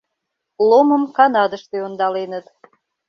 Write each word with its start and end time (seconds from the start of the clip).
Ломым 0.69 1.03
Канадыште 1.15 1.77
ондаленыт. 1.85 2.45